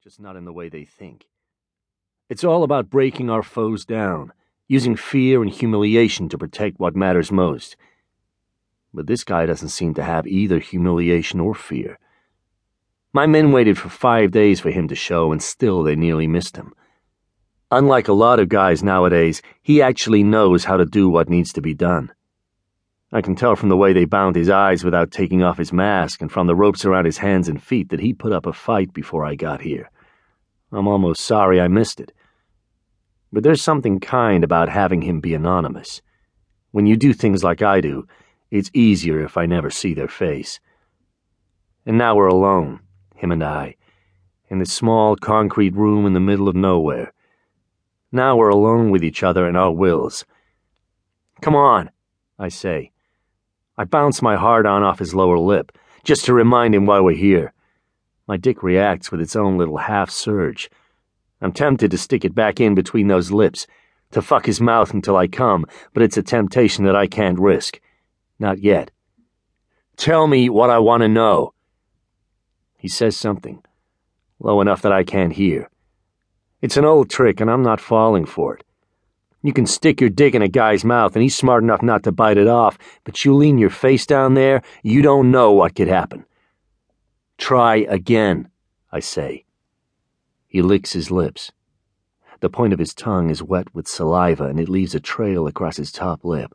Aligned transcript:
just 0.00 0.20
not 0.20 0.36
in 0.36 0.44
the 0.44 0.52
way 0.52 0.68
they 0.68 0.84
think. 0.84 1.26
It's 2.28 2.44
all 2.44 2.62
about 2.62 2.88
breaking 2.88 3.30
our 3.30 3.42
foes 3.42 3.84
down, 3.84 4.32
using 4.68 4.94
fear 4.94 5.42
and 5.42 5.50
humiliation 5.50 6.28
to 6.28 6.38
protect 6.38 6.78
what 6.78 6.94
matters 6.94 7.32
most. 7.32 7.76
But 8.94 9.08
this 9.08 9.24
guy 9.24 9.44
doesn't 9.44 9.70
seem 9.70 9.94
to 9.94 10.04
have 10.04 10.24
either 10.24 10.60
humiliation 10.60 11.40
or 11.40 11.52
fear. 11.52 11.98
My 13.12 13.26
men 13.26 13.50
waited 13.50 13.76
for 13.76 13.88
five 13.88 14.30
days 14.30 14.60
for 14.60 14.70
him 14.70 14.86
to 14.86 14.94
show, 14.94 15.32
and 15.32 15.42
still 15.42 15.82
they 15.82 15.96
nearly 15.96 16.28
missed 16.28 16.56
him. 16.56 16.74
Unlike 17.72 18.06
a 18.06 18.12
lot 18.12 18.38
of 18.38 18.48
guys 18.48 18.84
nowadays, 18.84 19.42
he 19.62 19.82
actually 19.82 20.22
knows 20.22 20.64
how 20.64 20.76
to 20.76 20.84
do 20.84 21.08
what 21.08 21.28
needs 21.28 21.52
to 21.54 21.60
be 21.60 21.74
done. 21.74 22.12
I 23.10 23.22
can 23.22 23.36
tell 23.36 23.56
from 23.56 23.70
the 23.70 23.76
way 23.76 23.94
they 23.94 24.04
bound 24.04 24.36
his 24.36 24.50
eyes 24.50 24.84
without 24.84 25.10
taking 25.10 25.42
off 25.42 25.56
his 25.56 25.72
mask 25.72 26.20
and 26.20 26.30
from 26.30 26.46
the 26.46 26.54
ropes 26.54 26.84
around 26.84 27.06
his 27.06 27.16
hands 27.16 27.48
and 27.48 27.62
feet 27.62 27.88
that 27.88 28.00
he 28.00 28.12
put 28.12 28.32
up 28.32 28.44
a 28.44 28.52
fight 28.52 28.92
before 28.92 29.24
I 29.24 29.34
got 29.34 29.62
here. 29.62 29.90
I'm 30.72 30.86
almost 30.86 31.22
sorry 31.22 31.58
I 31.58 31.68
missed 31.68 32.00
it. 32.00 32.12
But 33.32 33.44
there's 33.44 33.62
something 33.62 33.98
kind 33.98 34.44
about 34.44 34.68
having 34.68 35.00
him 35.00 35.20
be 35.20 35.32
anonymous. 35.32 36.02
When 36.70 36.84
you 36.84 36.96
do 36.96 37.14
things 37.14 37.42
like 37.42 37.62
I 37.62 37.80
do, 37.80 38.06
it's 38.50 38.70
easier 38.74 39.24
if 39.24 39.38
I 39.38 39.46
never 39.46 39.70
see 39.70 39.94
their 39.94 40.08
face. 40.08 40.60
And 41.86 41.96
now 41.96 42.14
we're 42.14 42.26
alone, 42.26 42.80
him 43.14 43.32
and 43.32 43.42
I, 43.42 43.76
in 44.50 44.58
this 44.58 44.72
small 44.72 45.16
concrete 45.16 45.74
room 45.74 46.04
in 46.04 46.12
the 46.12 46.20
middle 46.20 46.46
of 46.46 46.54
nowhere. 46.54 47.14
Now 48.12 48.36
we're 48.36 48.50
alone 48.50 48.90
with 48.90 49.02
each 49.02 49.22
other 49.22 49.46
and 49.46 49.56
our 49.56 49.72
wills. 49.72 50.26
Come 51.40 51.56
on, 51.56 51.90
I 52.38 52.48
say 52.48 52.92
I 53.78 53.84
bounce 53.84 54.20
my 54.20 54.34
hard 54.34 54.66
on 54.66 54.82
off 54.82 54.98
his 54.98 55.14
lower 55.14 55.38
lip, 55.38 55.70
just 56.02 56.24
to 56.24 56.34
remind 56.34 56.74
him 56.74 56.84
why 56.84 56.98
we're 56.98 57.14
here. 57.14 57.52
My 58.26 58.36
dick 58.36 58.64
reacts 58.64 59.12
with 59.12 59.20
its 59.20 59.36
own 59.36 59.56
little 59.56 59.76
half 59.76 60.10
surge. 60.10 60.68
I'm 61.40 61.52
tempted 61.52 61.92
to 61.92 61.98
stick 61.98 62.24
it 62.24 62.34
back 62.34 62.60
in 62.60 62.74
between 62.74 63.06
those 63.06 63.30
lips, 63.30 63.68
to 64.10 64.20
fuck 64.20 64.46
his 64.46 64.60
mouth 64.60 64.92
until 64.92 65.16
I 65.16 65.28
come, 65.28 65.64
but 65.94 66.02
it's 66.02 66.16
a 66.16 66.24
temptation 66.24 66.84
that 66.86 66.96
I 66.96 67.06
can't 67.06 67.38
risk. 67.38 67.80
Not 68.40 68.58
yet. 68.58 68.90
Tell 69.96 70.26
me 70.26 70.48
what 70.48 70.70
I 70.70 70.80
want 70.80 71.02
to 71.02 71.08
know. 71.08 71.54
He 72.78 72.88
says 72.88 73.16
something, 73.16 73.62
low 74.40 74.60
enough 74.60 74.82
that 74.82 74.92
I 74.92 75.04
can't 75.04 75.32
hear. 75.32 75.70
It's 76.60 76.76
an 76.76 76.84
old 76.84 77.10
trick, 77.10 77.40
and 77.40 77.48
I'm 77.48 77.62
not 77.62 77.80
falling 77.80 78.26
for 78.26 78.56
it. 78.56 78.64
You 79.42 79.52
can 79.52 79.66
stick 79.66 80.00
your 80.00 80.10
dick 80.10 80.34
in 80.34 80.42
a 80.42 80.48
guy's 80.48 80.84
mouth 80.84 81.14
and 81.14 81.22
he's 81.22 81.36
smart 81.36 81.62
enough 81.62 81.82
not 81.82 82.02
to 82.04 82.12
bite 82.12 82.38
it 82.38 82.48
off, 82.48 82.76
but 83.04 83.24
you 83.24 83.34
lean 83.34 83.58
your 83.58 83.70
face 83.70 84.04
down 84.04 84.34
there, 84.34 84.62
you 84.82 85.00
don't 85.00 85.30
know 85.30 85.52
what 85.52 85.76
could 85.76 85.88
happen. 85.88 86.24
Try 87.36 87.76
again, 87.88 88.50
I 88.90 88.98
say. 89.00 89.44
He 90.48 90.60
licks 90.60 90.92
his 90.92 91.10
lips. 91.10 91.52
The 92.40 92.50
point 92.50 92.72
of 92.72 92.78
his 92.78 92.94
tongue 92.94 93.30
is 93.30 93.42
wet 93.42 93.74
with 93.74 93.86
saliva 93.86 94.44
and 94.44 94.58
it 94.58 94.68
leaves 94.68 94.94
a 94.94 95.00
trail 95.00 95.46
across 95.46 95.76
his 95.76 95.92
top 95.92 96.24
lip. 96.24 96.52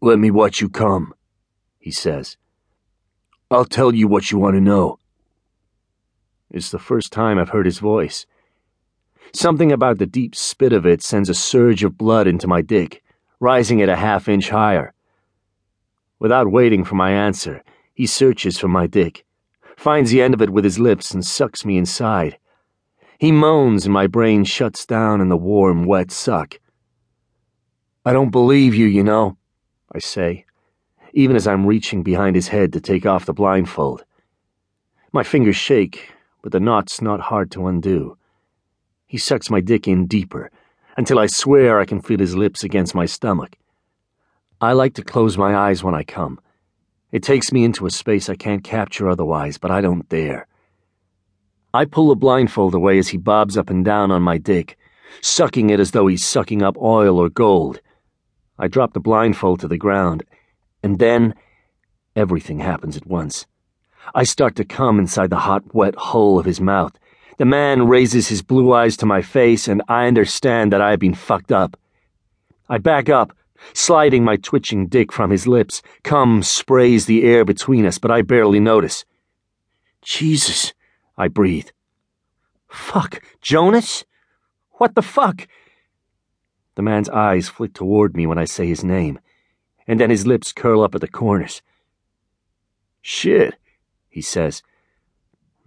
Let 0.00 0.18
me 0.18 0.32
watch 0.32 0.60
you 0.60 0.68
come, 0.68 1.14
he 1.78 1.92
says. 1.92 2.36
I'll 3.52 3.64
tell 3.64 3.94
you 3.94 4.08
what 4.08 4.32
you 4.32 4.38
want 4.38 4.54
to 4.54 4.60
know. 4.60 4.98
It's 6.50 6.70
the 6.70 6.78
first 6.78 7.12
time 7.12 7.38
I've 7.38 7.50
heard 7.50 7.66
his 7.66 7.78
voice. 7.78 8.26
Something 9.34 9.72
about 9.72 9.96
the 9.96 10.06
deep 10.06 10.36
spit 10.36 10.74
of 10.74 10.84
it 10.84 11.02
sends 11.02 11.30
a 11.30 11.34
surge 11.34 11.84
of 11.84 11.96
blood 11.96 12.26
into 12.26 12.46
my 12.46 12.60
dick, 12.60 13.02
rising 13.40 13.78
it 13.78 13.88
a 13.88 13.96
half 13.96 14.28
inch 14.28 14.50
higher. 14.50 14.92
Without 16.18 16.52
waiting 16.52 16.84
for 16.84 16.96
my 16.96 17.12
answer, 17.12 17.62
he 17.94 18.06
searches 18.06 18.58
for 18.58 18.68
my 18.68 18.86
dick, 18.86 19.24
finds 19.76 20.10
the 20.10 20.20
end 20.20 20.34
of 20.34 20.42
it 20.42 20.50
with 20.50 20.64
his 20.64 20.78
lips, 20.78 21.12
and 21.12 21.24
sucks 21.24 21.64
me 21.64 21.78
inside. 21.78 22.36
He 23.18 23.32
moans, 23.32 23.86
and 23.86 23.94
my 23.94 24.06
brain 24.06 24.44
shuts 24.44 24.84
down 24.84 25.22
in 25.22 25.30
the 25.30 25.36
warm, 25.36 25.86
wet 25.86 26.10
suck. 26.10 26.60
I 28.04 28.12
don't 28.12 28.30
believe 28.30 28.74
you, 28.74 28.86
you 28.86 29.02
know, 29.02 29.38
I 29.92 29.98
say, 29.98 30.44
even 31.14 31.36
as 31.36 31.46
I'm 31.46 31.66
reaching 31.66 32.02
behind 32.02 32.36
his 32.36 32.48
head 32.48 32.72
to 32.74 32.80
take 32.80 33.06
off 33.06 33.26
the 33.26 33.32
blindfold. 33.32 34.04
My 35.10 35.22
fingers 35.22 35.56
shake, 35.56 36.12
but 36.42 36.52
the 36.52 36.60
knot's 36.60 37.00
not 37.00 37.20
hard 37.20 37.50
to 37.52 37.66
undo. 37.66 38.18
He 39.12 39.18
sucks 39.18 39.50
my 39.50 39.60
dick 39.60 39.86
in 39.86 40.06
deeper, 40.06 40.50
until 40.96 41.18
I 41.18 41.26
swear 41.26 41.78
I 41.78 41.84
can 41.84 42.00
feel 42.00 42.18
his 42.18 42.34
lips 42.34 42.64
against 42.64 42.94
my 42.94 43.04
stomach. 43.04 43.58
I 44.58 44.72
like 44.72 44.94
to 44.94 45.04
close 45.04 45.36
my 45.36 45.54
eyes 45.54 45.84
when 45.84 45.94
I 45.94 46.02
come. 46.02 46.40
It 47.10 47.22
takes 47.22 47.52
me 47.52 47.62
into 47.62 47.84
a 47.84 47.90
space 47.90 48.30
I 48.30 48.36
can't 48.36 48.64
capture 48.64 49.10
otherwise, 49.10 49.58
but 49.58 49.70
I 49.70 49.82
don't 49.82 50.08
dare. 50.08 50.46
I 51.74 51.84
pull 51.84 52.08
the 52.08 52.16
blindfold 52.16 52.74
away 52.74 52.96
as 52.96 53.08
he 53.08 53.18
bobs 53.18 53.58
up 53.58 53.68
and 53.68 53.84
down 53.84 54.10
on 54.10 54.22
my 54.22 54.38
dick, 54.38 54.78
sucking 55.20 55.68
it 55.68 55.78
as 55.78 55.90
though 55.90 56.06
he's 56.06 56.24
sucking 56.24 56.62
up 56.62 56.78
oil 56.78 57.18
or 57.18 57.28
gold. 57.28 57.82
I 58.58 58.66
drop 58.66 58.94
the 58.94 58.98
blindfold 58.98 59.60
to 59.60 59.68
the 59.68 59.76
ground, 59.76 60.24
and 60.82 60.98
then 60.98 61.34
everything 62.16 62.60
happens 62.60 62.96
at 62.96 63.06
once. 63.06 63.44
I 64.14 64.24
start 64.24 64.56
to 64.56 64.64
come 64.64 64.98
inside 64.98 65.28
the 65.28 65.40
hot, 65.40 65.74
wet 65.74 65.96
hole 65.96 66.38
of 66.38 66.46
his 66.46 66.62
mouth, 66.62 66.98
the 67.38 67.44
man 67.44 67.86
raises 67.88 68.28
his 68.28 68.42
blue 68.42 68.72
eyes 68.72 68.96
to 68.98 69.06
my 69.06 69.22
face, 69.22 69.68
and 69.68 69.82
I 69.88 70.06
understand 70.06 70.72
that 70.72 70.80
I 70.80 70.90
have 70.90 71.00
been 71.00 71.14
fucked 71.14 71.52
up. 71.52 71.76
I 72.68 72.78
back 72.78 73.08
up, 73.08 73.36
sliding 73.72 74.24
my 74.24 74.36
twitching 74.36 74.86
dick 74.86 75.12
from 75.12 75.30
his 75.30 75.46
lips. 75.46 75.82
Cum 76.02 76.42
sprays 76.42 77.06
the 77.06 77.24
air 77.24 77.44
between 77.44 77.86
us, 77.86 77.98
but 77.98 78.10
I 78.10 78.22
barely 78.22 78.60
notice. 78.60 79.04
Jesus, 80.02 80.72
I 81.16 81.28
breathe. 81.28 81.68
Fuck, 82.68 83.22
Jonas? 83.40 84.04
What 84.72 84.94
the 84.94 85.02
fuck? 85.02 85.46
The 86.74 86.82
man's 86.82 87.08
eyes 87.10 87.48
flick 87.48 87.74
toward 87.74 88.16
me 88.16 88.26
when 88.26 88.38
I 88.38 88.46
say 88.46 88.66
his 88.66 88.82
name, 88.82 89.20
and 89.86 90.00
then 90.00 90.10
his 90.10 90.26
lips 90.26 90.52
curl 90.52 90.82
up 90.82 90.94
at 90.94 91.00
the 91.00 91.08
corners. 91.08 91.62
Shit, 93.02 93.54
he 94.08 94.22
says 94.22 94.62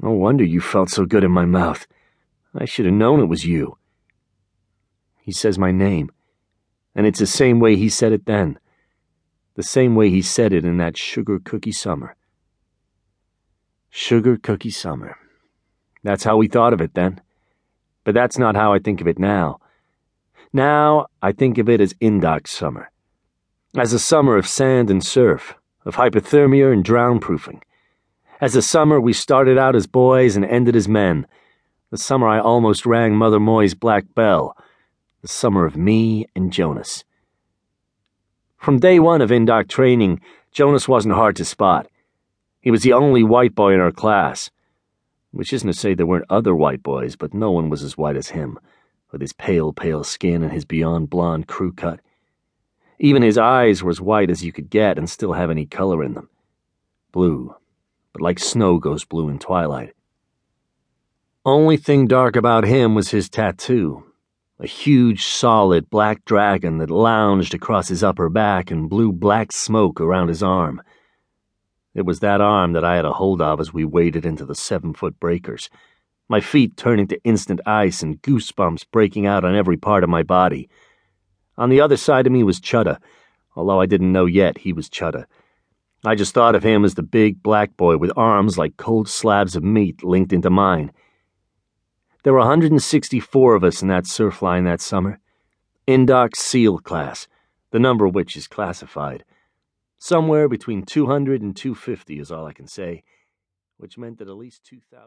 no 0.00 0.10
wonder 0.10 0.44
you 0.44 0.60
felt 0.60 0.90
so 0.90 1.04
good 1.04 1.24
in 1.24 1.30
my 1.30 1.44
mouth. 1.44 1.86
I 2.54 2.64
should 2.64 2.86
have 2.86 2.94
known 2.94 3.20
it 3.20 3.26
was 3.26 3.44
you. 3.44 3.78
He 5.20 5.32
says 5.32 5.58
my 5.58 5.72
name, 5.72 6.10
and 6.94 7.06
it's 7.06 7.18
the 7.18 7.26
same 7.26 7.60
way 7.60 7.76
he 7.76 7.88
said 7.88 8.12
it 8.12 8.26
then. 8.26 8.58
The 9.54 9.62
same 9.62 9.94
way 9.94 10.10
he 10.10 10.22
said 10.22 10.52
it 10.52 10.64
in 10.64 10.76
that 10.78 10.96
sugar 10.96 11.38
cookie 11.38 11.72
summer. 11.72 12.16
Sugar 13.90 14.36
cookie 14.36 14.70
summer. 14.70 15.16
That's 16.02 16.24
how 16.24 16.36
we 16.36 16.48
thought 16.48 16.72
of 16.72 16.80
it 16.80 16.94
then. 16.94 17.20
But 18.02 18.14
that's 18.14 18.38
not 18.38 18.56
how 18.56 18.72
I 18.72 18.80
think 18.80 19.00
of 19.00 19.06
it 19.06 19.18
now. 19.18 19.60
Now 20.52 21.06
I 21.22 21.32
think 21.32 21.58
of 21.58 21.68
it 21.68 21.80
as 21.80 21.94
Indoc 21.94 22.46
summer. 22.46 22.90
As 23.76 23.92
a 23.92 23.98
summer 23.98 24.36
of 24.36 24.46
sand 24.46 24.90
and 24.90 25.04
surf, 25.04 25.54
of 25.84 25.96
hypothermia 25.96 26.72
and 26.72 26.84
drown 26.84 27.20
proofing 27.20 27.62
as 28.40 28.56
a 28.56 28.62
summer 28.62 29.00
we 29.00 29.12
started 29.12 29.58
out 29.58 29.76
as 29.76 29.86
boys 29.86 30.36
and 30.36 30.44
ended 30.44 30.76
as 30.76 30.88
men. 30.88 31.26
The 31.90 31.98
summer 31.98 32.26
I 32.26 32.40
almost 32.40 32.86
rang 32.86 33.14
Mother 33.14 33.40
Moy's 33.40 33.74
black 33.74 34.04
bell. 34.14 34.56
The 35.22 35.28
summer 35.28 35.64
of 35.64 35.76
me 35.76 36.26
and 36.34 36.52
Jonas. 36.52 37.04
From 38.56 38.78
day 38.78 38.98
one 38.98 39.20
of 39.20 39.30
Indoc 39.30 39.68
training, 39.68 40.20
Jonas 40.50 40.88
wasn't 40.88 41.14
hard 41.14 41.36
to 41.36 41.44
spot. 41.44 41.86
He 42.60 42.70
was 42.70 42.82
the 42.82 42.92
only 42.92 43.22
white 43.22 43.54
boy 43.54 43.74
in 43.74 43.80
our 43.80 43.92
class. 43.92 44.50
Which 45.32 45.52
isn't 45.52 45.68
to 45.68 45.78
say 45.78 45.94
there 45.94 46.06
weren't 46.06 46.24
other 46.30 46.54
white 46.54 46.82
boys, 46.82 47.16
but 47.16 47.34
no 47.34 47.50
one 47.50 47.68
was 47.68 47.82
as 47.82 47.98
white 47.98 48.16
as 48.16 48.30
him, 48.30 48.58
with 49.10 49.20
his 49.20 49.32
pale, 49.32 49.72
pale 49.72 50.04
skin 50.04 50.42
and 50.42 50.52
his 50.52 50.64
beyond 50.64 51.10
blonde 51.10 51.46
crew 51.46 51.72
cut. 51.72 52.00
Even 52.98 53.22
his 53.22 53.36
eyes 53.36 53.82
were 53.82 53.90
as 53.90 54.00
white 54.00 54.30
as 54.30 54.44
you 54.44 54.52
could 54.52 54.70
get 54.70 54.96
and 54.96 55.10
still 55.10 55.32
have 55.32 55.50
any 55.50 55.66
color 55.66 56.02
in 56.02 56.14
them. 56.14 56.30
Blue, 57.12 57.54
but 58.14 58.22
like 58.22 58.38
snow 58.38 58.78
goes 58.78 59.04
blue 59.04 59.28
in 59.28 59.38
twilight. 59.38 59.92
Only 61.44 61.76
thing 61.76 62.06
dark 62.06 62.36
about 62.36 62.64
him 62.64 62.94
was 62.94 63.10
his 63.10 63.28
tattoo 63.28 64.04
a 64.60 64.66
huge, 64.66 65.24
solid 65.24 65.90
black 65.90 66.24
dragon 66.24 66.78
that 66.78 66.88
lounged 66.88 67.54
across 67.54 67.88
his 67.88 68.04
upper 68.04 68.28
back 68.28 68.70
and 68.70 68.88
blew 68.88 69.12
black 69.12 69.50
smoke 69.50 70.00
around 70.00 70.28
his 70.28 70.42
arm. 70.42 70.80
It 71.92 72.06
was 72.06 72.20
that 72.20 72.40
arm 72.40 72.72
that 72.72 72.84
I 72.84 72.96
had 72.96 73.04
a 73.04 73.12
hold 73.12 73.42
of 73.42 73.60
as 73.60 73.74
we 73.74 73.84
waded 73.84 74.24
into 74.24 74.44
the 74.46 74.54
seven 74.54 74.94
foot 74.94 75.18
breakers, 75.18 75.68
my 76.28 76.40
feet 76.40 76.76
turning 76.76 77.08
to 77.08 77.22
instant 77.24 77.60
ice 77.66 78.02
and 78.02 78.22
goosebumps 78.22 78.86
breaking 78.92 79.26
out 79.26 79.44
on 79.44 79.56
every 79.56 79.76
part 79.76 80.04
of 80.04 80.10
my 80.10 80.22
body. 80.22 80.68
On 81.58 81.68
the 81.68 81.80
other 81.80 81.96
side 81.96 82.26
of 82.26 82.32
me 82.32 82.42
was 82.42 82.60
Chudda, 82.60 83.00
although 83.56 83.80
I 83.80 83.86
didn't 83.86 84.12
know 84.12 84.26
yet 84.26 84.58
he 84.58 84.72
was 84.72 84.88
Chudda. 84.88 85.26
I 86.06 86.14
just 86.14 86.34
thought 86.34 86.54
of 86.54 86.62
him 86.62 86.84
as 86.84 86.94
the 86.94 87.02
big 87.02 87.42
black 87.42 87.76
boy 87.76 87.96
with 87.96 88.12
arms 88.16 88.58
like 88.58 88.76
cold 88.76 89.08
slabs 89.08 89.56
of 89.56 89.64
meat 89.64 90.04
linked 90.04 90.32
into 90.32 90.50
mine. 90.50 90.92
There 92.24 92.32
were 92.32 92.40
164 92.40 93.54
of 93.54 93.64
us 93.64 93.80
in 93.80 93.88
that 93.88 94.06
surf 94.06 94.42
line 94.42 94.64
that 94.64 94.80
summer. 94.80 95.18
Indoc 95.88 96.36
SEAL 96.36 96.78
class, 96.78 97.26
the 97.70 97.78
number 97.78 98.04
of 98.04 98.14
which 98.14 98.36
is 98.36 98.46
classified. 98.46 99.24
Somewhere 99.98 100.48
between 100.48 100.82
200 100.82 101.40
and 101.40 101.56
250 101.56 102.18
is 102.18 102.30
all 102.30 102.46
I 102.46 102.52
can 102.52 102.66
say, 102.66 103.02
which 103.78 103.96
meant 103.96 104.18
that 104.18 104.28
at 104.28 104.36
least 104.36 104.64
2,000. 104.64 105.02